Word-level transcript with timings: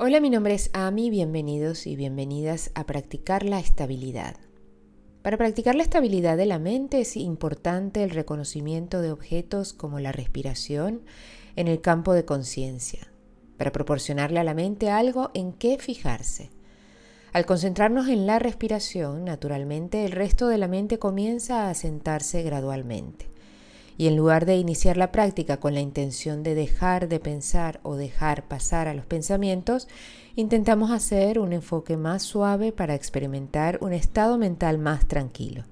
Hola, 0.00 0.20
mi 0.20 0.30
nombre 0.30 0.54
es 0.54 0.70
Ami, 0.74 1.10
bienvenidos 1.10 1.88
y 1.88 1.96
bienvenidas 1.96 2.70
a 2.76 2.86
practicar 2.86 3.42
la 3.42 3.58
estabilidad. 3.58 4.36
Para 5.22 5.36
practicar 5.36 5.74
la 5.74 5.82
estabilidad 5.82 6.36
de 6.36 6.46
la 6.46 6.60
mente 6.60 7.00
es 7.00 7.16
importante 7.16 8.04
el 8.04 8.10
reconocimiento 8.10 9.02
de 9.02 9.10
objetos 9.10 9.72
como 9.72 9.98
la 9.98 10.12
respiración 10.12 11.02
en 11.56 11.66
el 11.66 11.80
campo 11.80 12.12
de 12.12 12.24
conciencia, 12.24 13.10
para 13.56 13.72
proporcionarle 13.72 14.38
a 14.38 14.44
la 14.44 14.54
mente 14.54 14.88
algo 14.88 15.32
en 15.34 15.52
qué 15.52 15.78
fijarse. 15.78 16.50
Al 17.32 17.44
concentrarnos 17.44 18.06
en 18.06 18.24
la 18.24 18.38
respiración, 18.38 19.24
naturalmente 19.24 20.04
el 20.04 20.12
resto 20.12 20.46
de 20.46 20.58
la 20.58 20.68
mente 20.68 21.00
comienza 21.00 21.64
a 21.64 21.70
asentarse 21.70 22.44
gradualmente 22.44 23.26
y 23.98 24.06
en 24.06 24.16
lugar 24.16 24.46
de 24.46 24.56
iniciar 24.56 24.96
la 24.96 25.10
práctica 25.10 25.58
con 25.58 25.74
la 25.74 25.80
intención 25.80 26.44
de 26.44 26.54
dejar 26.54 27.08
de 27.08 27.18
pensar 27.18 27.80
o 27.82 27.96
dejar 27.96 28.46
pasar 28.46 28.86
a 28.86 28.94
los 28.94 29.04
pensamientos, 29.04 29.88
intentamos 30.36 30.92
hacer 30.92 31.40
un 31.40 31.52
enfoque 31.52 31.96
más 31.96 32.22
suave 32.22 32.70
para 32.70 32.94
experimentar 32.94 33.78
un 33.82 33.92
estado 33.92 34.38
mental 34.38 34.78
más 34.78 35.08
tranquilo. 35.08 35.64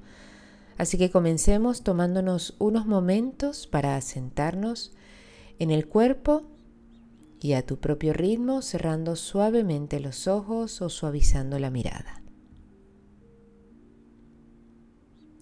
Así 0.76 0.98
que 0.98 1.08
comencemos 1.08 1.84
tomándonos 1.84 2.56
unos 2.58 2.84
momentos 2.84 3.68
para 3.68 3.96
asentarnos 3.96 4.92
en 5.60 5.70
el 5.70 5.86
cuerpo 5.86 6.42
y 7.40 7.52
a 7.52 7.64
tu 7.64 7.76
propio 7.76 8.12
ritmo 8.12 8.60
cerrando 8.60 9.14
suavemente 9.14 10.00
los 10.00 10.26
ojos 10.26 10.82
o 10.82 10.88
suavizando 10.90 11.60
la 11.60 11.70
mirada. 11.70 12.22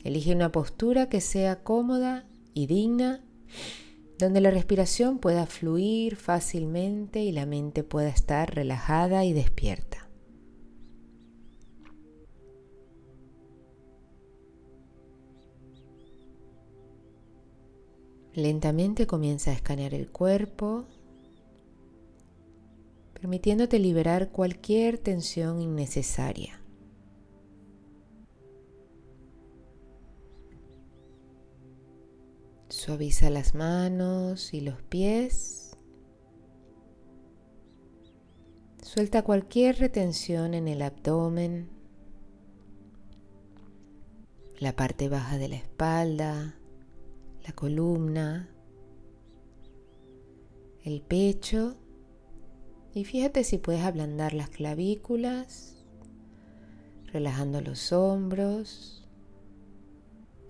Elige 0.04 0.34
una 0.34 0.52
postura 0.52 1.08
que 1.08 1.22
sea 1.22 1.62
cómoda 1.62 2.26
y 2.54 2.66
digna, 2.66 3.24
donde 4.18 4.40
la 4.40 4.50
respiración 4.50 5.18
pueda 5.18 5.46
fluir 5.46 6.16
fácilmente 6.16 7.22
y 7.22 7.32
la 7.32 7.46
mente 7.46 7.82
pueda 7.82 8.08
estar 8.08 8.54
relajada 8.54 9.24
y 9.24 9.32
despierta. 9.32 10.08
Lentamente 18.34 19.06
comienza 19.06 19.50
a 19.50 19.54
escanear 19.54 19.94
el 19.94 20.10
cuerpo, 20.10 20.86
permitiéndote 23.12 23.78
liberar 23.78 24.30
cualquier 24.30 24.98
tensión 24.98 25.60
innecesaria. 25.60 26.63
Suaviza 32.84 33.30
las 33.30 33.54
manos 33.54 34.52
y 34.52 34.60
los 34.60 34.82
pies. 34.82 35.74
Suelta 38.82 39.22
cualquier 39.22 39.78
retención 39.78 40.52
en 40.52 40.68
el 40.68 40.82
abdomen, 40.82 41.70
la 44.58 44.76
parte 44.76 45.08
baja 45.08 45.38
de 45.38 45.48
la 45.48 45.56
espalda, 45.56 46.56
la 47.46 47.52
columna, 47.54 48.50
el 50.82 51.00
pecho. 51.00 51.76
Y 52.92 53.06
fíjate 53.06 53.44
si 53.44 53.56
puedes 53.56 53.82
ablandar 53.82 54.34
las 54.34 54.50
clavículas, 54.50 55.86
relajando 57.14 57.62
los 57.62 57.92
hombros 57.92 59.03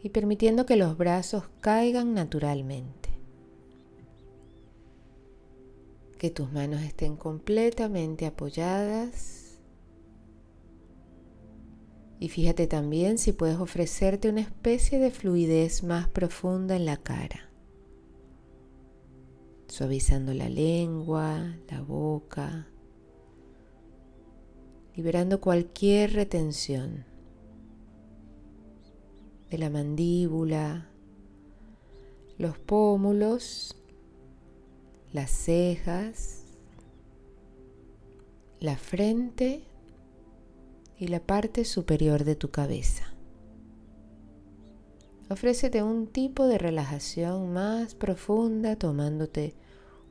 y 0.04 0.10
permitiendo 0.10 0.66
que 0.66 0.76
los 0.76 0.98
brazos 0.98 1.44
caigan 1.62 2.12
naturalmente. 2.12 3.08
Que 6.18 6.28
tus 6.28 6.52
manos 6.52 6.82
estén 6.82 7.16
completamente 7.16 8.26
apoyadas. 8.26 9.62
Y 12.20 12.28
fíjate 12.28 12.66
también 12.66 13.16
si 13.16 13.32
puedes 13.32 13.56
ofrecerte 13.56 14.28
una 14.28 14.42
especie 14.42 14.98
de 14.98 15.10
fluidez 15.10 15.82
más 15.82 16.06
profunda 16.06 16.76
en 16.76 16.84
la 16.84 16.98
cara. 16.98 17.48
Suavizando 19.68 20.34
la 20.34 20.50
lengua, 20.50 21.56
la 21.70 21.80
boca, 21.80 22.68
liberando 24.94 25.40
cualquier 25.40 26.12
retención 26.12 27.13
la 29.58 29.70
mandíbula, 29.70 30.88
los 32.38 32.58
pómulos, 32.58 33.76
las 35.12 35.30
cejas, 35.30 36.44
la 38.60 38.76
frente 38.76 39.62
y 40.98 41.08
la 41.08 41.20
parte 41.20 41.64
superior 41.64 42.24
de 42.24 42.36
tu 42.36 42.50
cabeza. 42.50 43.12
Ofrécete 45.30 45.82
un 45.82 46.06
tipo 46.06 46.46
de 46.46 46.58
relajación 46.58 47.52
más 47.52 47.94
profunda 47.94 48.76
tomándote 48.76 49.54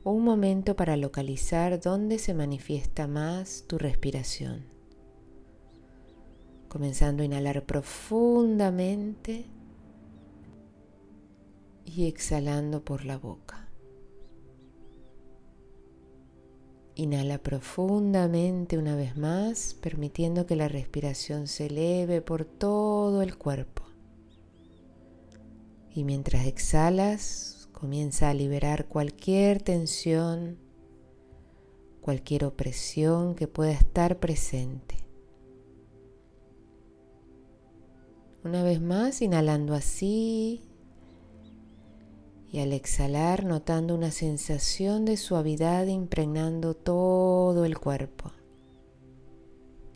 un 0.02 0.22
momento 0.22 0.76
para 0.76 0.96
localizar 0.96 1.80
dónde 1.80 2.18
se 2.18 2.34
manifiesta 2.34 3.06
más 3.06 3.64
tu 3.66 3.78
respiración 3.78 4.73
comenzando 6.74 7.22
a 7.22 7.26
inhalar 7.26 7.62
profundamente 7.62 9.44
y 11.84 12.08
exhalando 12.08 12.84
por 12.84 13.04
la 13.04 13.16
boca. 13.16 13.68
Inhala 16.96 17.38
profundamente 17.38 18.76
una 18.76 18.96
vez 18.96 19.16
más, 19.16 19.76
permitiendo 19.80 20.46
que 20.46 20.56
la 20.56 20.66
respiración 20.66 21.46
se 21.46 21.66
eleve 21.66 22.20
por 22.22 22.44
todo 22.44 23.22
el 23.22 23.38
cuerpo. 23.38 23.84
Y 25.94 26.02
mientras 26.02 26.44
exhalas, 26.44 27.68
comienza 27.70 28.30
a 28.30 28.34
liberar 28.34 28.86
cualquier 28.88 29.62
tensión, 29.62 30.58
cualquier 32.00 32.44
opresión 32.44 33.36
que 33.36 33.46
pueda 33.46 33.70
estar 33.70 34.18
presente. 34.18 35.03
Una 38.44 38.62
vez 38.62 38.78
más, 38.78 39.22
inhalando 39.22 39.72
así 39.72 40.60
y 42.52 42.58
al 42.58 42.74
exhalar 42.74 43.46
notando 43.46 43.94
una 43.94 44.10
sensación 44.10 45.06
de 45.06 45.16
suavidad 45.16 45.86
impregnando 45.86 46.74
todo 46.74 47.64
el 47.64 47.78
cuerpo, 47.78 48.32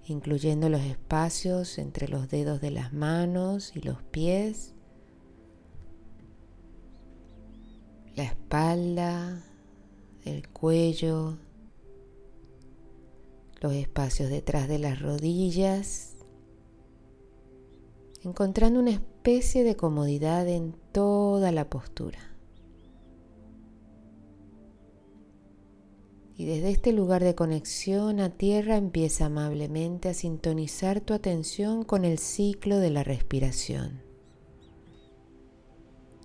incluyendo 0.06 0.70
los 0.70 0.80
espacios 0.80 1.76
entre 1.76 2.08
los 2.08 2.30
dedos 2.30 2.62
de 2.62 2.70
las 2.70 2.94
manos 2.94 3.72
y 3.76 3.82
los 3.82 4.02
pies, 4.04 4.72
la 8.16 8.24
espalda, 8.24 9.44
el 10.24 10.48
cuello, 10.48 11.36
los 13.60 13.74
espacios 13.74 14.30
detrás 14.30 14.68
de 14.68 14.78
las 14.78 15.02
rodillas 15.02 16.07
encontrando 18.22 18.80
una 18.80 18.90
especie 18.90 19.64
de 19.64 19.76
comodidad 19.76 20.48
en 20.48 20.74
toda 20.92 21.52
la 21.52 21.68
postura. 21.68 22.18
Y 26.36 26.44
desde 26.44 26.70
este 26.70 26.92
lugar 26.92 27.24
de 27.24 27.34
conexión 27.34 28.20
a 28.20 28.30
tierra 28.30 28.76
empieza 28.76 29.26
amablemente 29.26 30.08
a 30.08 30.14
sintonizar 30.14 31.00
tu 31.00 31.12
atención 31.12 31.82
con 31.84 32.04
el 32.04 32.18
ciclo 32.18 32.78
de 32.78 32.90
la 32.90 33.02
respiración. 33.02 34.02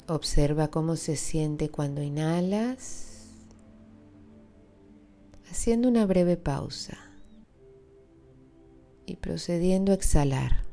Observa 0.07 0.67
cómo 0.67 0.97
se 0.97 1.15
siente 1.15 1.69
cuando 1.69 2.03
inhalas, 2.03 3.31
haciendo 5.49 5.87
una 5.87 6.05
breve 6.05 6.37
pausa 6.37 6.97
y 9.07 9.15
procediendo 9.15 9.93
a 9.93 9.95
exhalar 9.95 10.72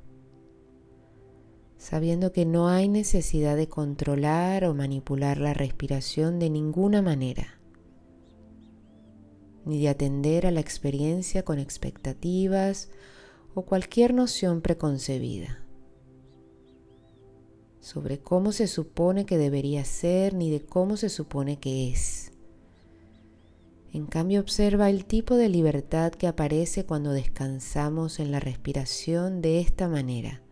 sabiendo 1.90 2.30
que 2.30 2.46
no 2.46 2.68
hay 2.68 2.88
necesidad 2.88 3.56
de 3.56 3.68
controlar 3.68 4.64
o 4.64 4.74
manipular 4.74 5.38
la 5.38 5.54
respiración 5.54 6.38
de 6.38 6.48
ninguna 6.48 7.02
manera, 7.02 7.58
ni 9.64 9.80
de 9.80 9.88
atender 9.88 10.46
a 10.46 10.52
la 10.52 10.60
experiencia 10.60 11.44
con 11.44 11.58
expectativas 11.58 12.90
o 13.54 13.62
cualquier 13.62 14.14
noción 14.14 14.60
preconcebida 14.60 15.64
sobre 17.80 18.20
cómo 18.20 18.52
se 18.52 18.68
supone 18.68 19.26
que 19.26 19.36
debería 19.36 19.84
ser 19.84 20.34
ni 20.34 20.48
de 20.48 20.60
cómo 20.60 20.96
se 20.96 21.08
supone 21.08 21.58
que 21.58 21.90
es. 21.90 22.30
En 23.92 24.06
cambio, 24.06 24.40
observa 24.40 24.90
el 24.90 25.06
tipo 25.06 25.34
de 25.34 25.48
libertad 25.48 26.12
que 26.12 26.28
aparece 26.28 26.84
cuando 26.84 27.10
descansamos 27.10 28.20
en 28.20 28.30
la 28.30 28.38
respiración 28.38 29.42
de 29.42 29.58
esta 29.60 29.88
manera 29.88 30.42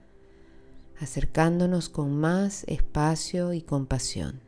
acercándonos 1.00 1.89
con 1.89 2.17
más 2.17 2.65
espacio 2.67 3.53
y 3.53 3.62
compasión. 3.62 4.41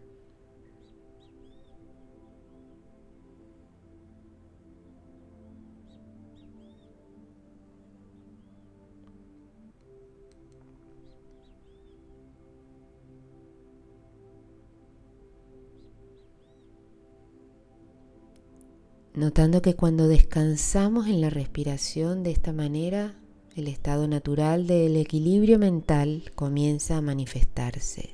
Notando 19.12 19.60
que 19.60 19.74
cuando 19.74 20.08
descansamos 20.08 21.06
en 21.06 21.20
la 21.20 21.28
respiración 21.28 22.22
de 22.22 22.30
esta 22.30 22.52
manera, 22.54 23.19
el 23.60 23.68
estado 23.68 24.08
natural 24.08 24.66
del 24.66 24.96
equilibrio 24.96 25.58
mental 25.58 26.32
comienza 26.34 26.96
a 26.96 27.02
manifestarse 27.02 28.10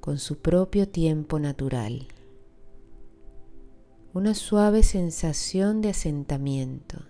con 0.00 0.18
su 0.18 0.38
propio 0.38 0.88
tiempo 0.88 1.38
natural. 1.38 2.08
Una 4.12 4.34
suave 4.34 4.82
sensación 4.82 5.80
de 5.80 5.90
asentamiento, 5.90 7.04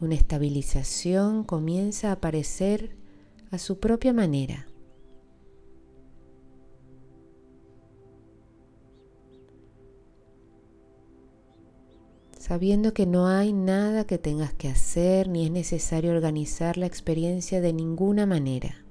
una 0.00 0.14
estabilización 0.14 1.44
comienza 1.44 2.08
a 2.08 2.12
aparecer 2.12 2.96
a 3.50 3.58
su 3.58 3.78
propia 3.78 4.12
manera. 4.12 4.67
Sabiendo 12.48 12.94
que 12.94 13.04
no 13.04 13.26
hay 13.26 13.52
nada 13.52 14.06
que 14.06 14.16
tengas 14.16 14.54
que 14.54 14.68
hacer 14.68 15.28
ni 15.28 15.44
es 15.44 15.50
necesario 15.50 16.12
organizar 16.12 16.78
la 16.78 16.86
experiencia 16.86 17.60
de 17.60 17.74
ninguna 17.74 18.24
manera. 18.24 18.86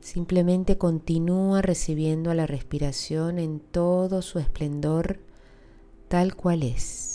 Simplemente 0.00 0.76
continúa 0.76 1.62
recibiendo 1.62 2.30
a 2.30 2.34
la 2.34 2.46
respiración 2.46 3.38
en 3.38 3.58
todo 3.58 4.20
su 4.20 4.38
esplendor 4.38 5.20
tal 6.08 6.36
cual 6.36 6.62
es. 6.62 7.11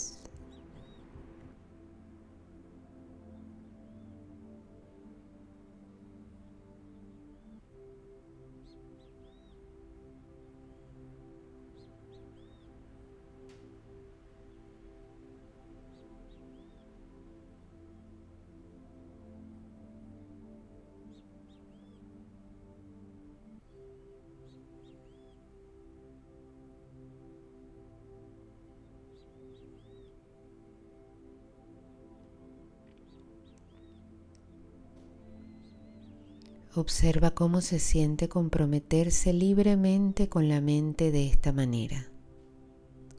Observa 36.78 37.32
cómo 37.32 37.60
se 37.60 37.80
siente 37.80 38.28
comprometerse 38.28 39.32
libremente 39.32 40.28
con 40.28 40.48
la 40.48 40.60
mente 40.60 41.10
de 41.10 41.26
esta 41.26 41.52
manera, 41.52 42.08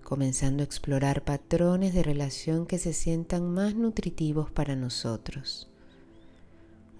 comenzando 0.02 0.64
a 0.64 0.66
explorar 0.66 1.26
patrones 1.26 1.94
de 1.94 2.02
relación 2.02 2.66
que 2.66 2.78
se 2.78 2.94
sientan 2.94 3.52
más 3.52 3.76
nutritivos 3.76 4.50
para 4.50 4.78
nosotros. 4.78 5.70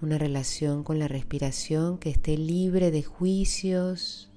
Una 0.02 0.18
relación 0.18 0.84
con 0.84 0.98
la 0.98 1.08
respiración 1.08 1.96
que 1.96 2.10
esté 2.10 2.36
libre 2.36 2.90
de 2.90 3.04
juicios, 3.04 4.30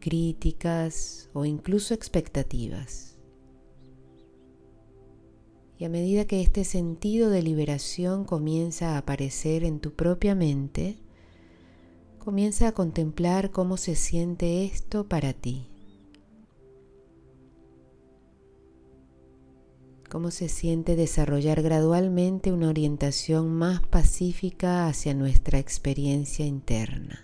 críticas 0.00 1.30
o 1.32 1.46
incluso 1.46 1.94
expectativas. 1.94 3.16
Y 5.78 5.86
a 5.86 5.88
medida 5.88 6.26
que 6.26 6.42
este 6.42 6.64
sentido 6.64 7.30
de 7.30 7.40
liberación 7.40 8.26
comienza 8.26 8.90
a 8.90 8.98
aparecer 8.98 9.64
en 9.64 9.80
tu 9.80 9.94
propia 9.94 10.34
mente, 10.34 10.98
Comienza 12.24 12.68
a 12.68 12.72
contemplar 12.72 13.50
cómo 13.50 13.76
se 13.76 13.96
siente 13.96 14.64
esto 14.64 15.06
para 15.06 15.34
ti. 15.34 15.68
Cómo 20.08 20.30
se 20.30 20.48
siente 20.48 20.96
desarrollar 20.96 21.60
gradualmente 21.60 22.50
una 22.50 22.70
orientación 22.70 23.54
más 23.54 23.86
pacífica 23.86 24.86
hacia 24.86 25.12
nuestra 25.12 25.58
experiencia 25.58 26.46
interna. 26.46 27.23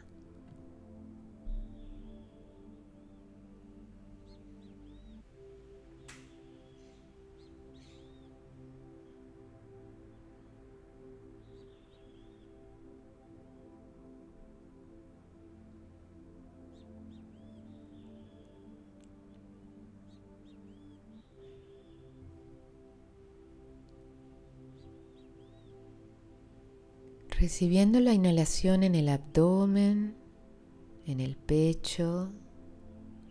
Recibiendo 27.40 28.00
la 28.00 28.12
inhalación 28.12 28.82
en 28.82 28.94
el 28.94 29.08
abdomen, 29.08 30.14
en 31.06 31.20
el 31.20 31.36
pecho, 31.36 32.34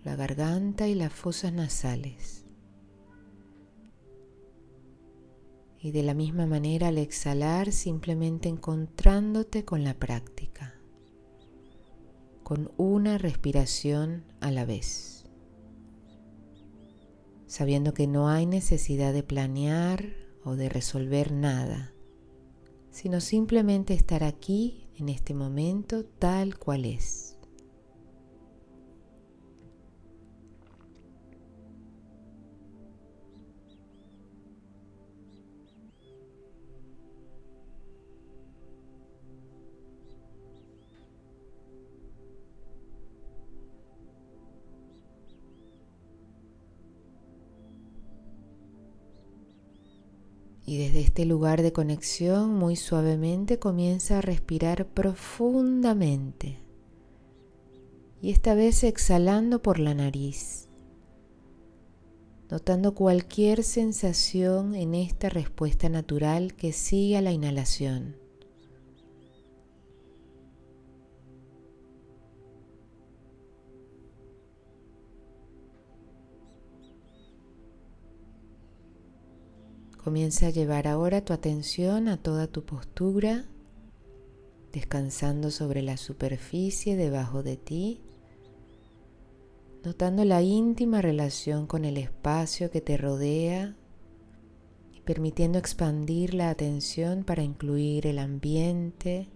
la 0.04 0.16
garganta 0.16 0.88
y 0.88 0.96
las 0.96 1.14
fosas 1.14 1.54
nasales. 1.54 2.44
Y 5.80 5.92
de 5.92 6.02
la 6.02 6.16
misma 6.16 6.48
manera 6.48 6.88
al 6.88 6.98
exhalar 6.98 7.72
simplemente 7.72 8.50
encontrándote 8.50 9.64
con 9.64 9.84
la 9.84 9.94
práctica, 9.94 10.74
con 12.42 12.72
una 12.78 13.20
respiración 13.20 14.24
a 14.42 14.50
la 14.50 14.66
vez, 14.66 15.26
sabiendo 17.46 17.94
que 17.94 18.08
no 18.08 18.28
hay 18.28 18.48
necesidad 18.48 19.14
de 19.14 19.22
planear 19.22 20.16
o 20.44 20.56
de 20.56 20.68
resolver 20.68 21.32
nada 21.32 21.94
sino 22.92 23.22
simplemente 23.22 23.94
estar 23.94 24.24
aquí 24.24 24.88
en 24.98 25.10
este 25.10 25.34
momento 25.34 26.06
tal 26.06 26.58
cual 26.58 26.86
es. 26.86 27.29
Y 50.70 50.78
desde 50.78 51.00
este 51.00 51.26
lugar 51.26 51.64
de 51.64 51.74
conexión 51.74 52.54
muy 52.54 52.76
suavemente 52.76 53.58
comienza 53.58 54.20
a 54.20 54.22
respirar 54.22 54.86
profundamente. 54.86 56.60
Y 58.22 58.30
esta 58.30 58.54
vez 58.54 58.84
exhalando 58.84 59.64
por 59.64 59.80
la 59.80 59.96
nariz, 59.96 60.68
notando 62.52 62.94
cualquier 62.94 63.64
sensación 63.64 64.76
en 64.76 64.94
esta 64.94 65.30
respuesta 65.30 65.90
natural 65.90 66.54
que 66.54 66.72
sigue 66.72 67.18
a 67.18 67.24
la 67.24 67.32
inhalación. 67.32 68.16
Comienza 80.10 80.48
a 80.48 80.50
llevar 80.50 80.88
ahora 80.88 81.24
tu 81.24 81.34
atención 81.34 82.08
a 82.08 82.18
toda 82.18 82.48
tu 82.48 82.66
postura, 82.66 83.46
descansando 84.74 85.52
sobre 85.52 85.84
la 85.84 85.98
superficie 85.98 86.96
debajo 86.96 87.44
de 87.44 87.58
ti, 87.58 88.02
notando 89.84 90.26
la 90.26 90.42
íntima 90.42 91.04
relación 91.04 91.68
con 91.68 91.86
el 91.86 91.96
espacio 91.98 92.72
que 92.72 92.82
te 92.82 92.98
rodea 92.98 93.76
y 94.92 95.02
permitiendo 95.02 95.60
expandir 95.60 96.34
la 96.34 96.50
atención 96.50 97.24
para 97.24 97.44
incluir 97.44 98.08
el 98.08 98.18
ambiente, 98.18 99.28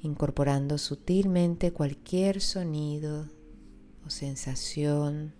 incorporando 0.00 0.78
sutilmente 0.78 1.72
cualquier 1.74 2.40
sonido 2.40 3.28
o 4.06 4.08
sensación, 4.08 5.34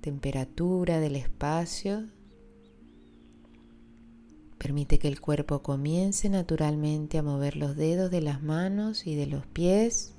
temperatura 0.00 0.98
del 0.98 1.16
espacio 1.16 2.15
Permite 4.58 4.98
que 4.98 5.08
el 5.08 5.20
cuerpo 5.20 5.62
comience 5.62 6.28
naturalmente 6.28 7.18
a 7.18 7.22
mover 7.22 7.56
los 7.56 7.76
dedos 7.76 8.10
de 8.10 8.20
las 8.22 8.42
manos 8.42 9.06
y 9.06 9.14
de 9.14 9.26
los 9.26 9.46
pies 9.46 10.16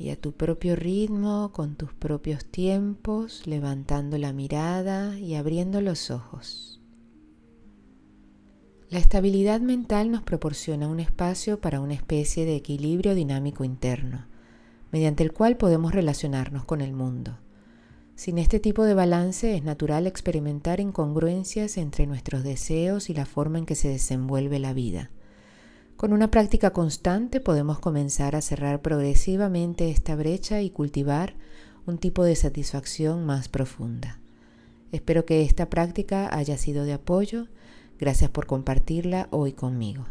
y 0.00 0.08
a 0.08 0.16
tu 0.16 0.32
propio 0.32 0.76
ritmo, 0.76 1.52
con 1.52 1.76
tus 1.76 1.92
propios 1.92 2.46
tiempos, 2.46 3.46
levantando 3.46 4.16
la 4.16 4.32
mirada 4.32 5.18
y 5.18 5.34
abriendo 5.34 5.82
los 5.82 6.10
ojos. 6.10 6.80
La 8.88 8.98
estabilidad 8.98 9.60
mental 9.60 10.10
nos 10.10 10.22
proporciona 10.22 10.88
un 10.88 11.00
espacio 11.00 11.60
para 11.60 11.80
una 11.80 11.92
especie 11.92 12.46
de 12.46 12.56
equilibrio 12.56 13.14
dinámico 13.14 13.62
interno, 13.62 14.24
mediante 14.90 15.22
el 15.22 15.34
cual 15.34 15.58
podemos 15.58 15.94
relacionarnos 15.94 16.64
con 16.64 16.80
el 16.80 16.94
mundo. 16.94 17.36
Sin 18.20 18.36
este 18.36 18.60
tipo 18.60 18.84
de 18.84 18.92
balance 18.92 19.56
es 19.56 19.64
natural 19.64 20.06
experimentar 20.06 20.78
incongruencias 20.78 21.78
entre 21.78 22.06
nuestros 22.06 22.42
deseos 22.44 23.08
y 23.08 23.14
la 23.14 23.24
forma 23.24 23.56
en 23.56 23.64
que 23.64 23.74
se 23.74 23.88
desenvuelve 23.88 24.58
la 24.58 24.74
vida. 24.74 25.08
Con 25.96 26.12
una 26.12 26.30
práctica 26.30 26.68
constante 26.74 27.40
podemos 27.40 27.78
comenzar 27.78 28.36
a 28.36 28.42
cerrar 28.42 28.82
progresivamente 28.82 29.88
esta 29.90 30.16
brecha 30.16 30.60
y 30.60 30.68
cultivar 30.68 31.32
un 31.86 31.96
tipo 31.96 32.22
de 32.22 32.36
satisfacción 32.36 33.24
más 33.24 33.48
profunda. 33.48 34.18
Espero 34.92 35.24
que 35.24 35.40
esta 35.40 35.70
práctica 35.70 36.28
haya 36.30 36.58
sido 36.58 36.84
de 36.84 36.92
apoyo. 36.92 37.46
Gracias 37.98 38.28
por 38.28 38.44
compartirla 38.44 39.28
hoy 39.30 39.54
conmigo. 39.54 40.04